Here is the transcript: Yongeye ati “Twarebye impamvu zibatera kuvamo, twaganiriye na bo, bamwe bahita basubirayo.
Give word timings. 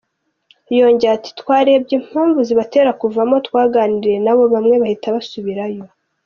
Yongeye 0.79 1.13
ati 1.17 1.29
“Twarebye 1.39 1.93
impamvu 1.99 2.39
zibatera 2.47 2.91
kuvamo, 3.01 3.35
twaganiriye 3.47 4.17
na 4.21 4.33
bo, 4.37 4.43
bamwe 4.53 4.75
bahita 4.81 5.15
basubirayo. 5.15 5.83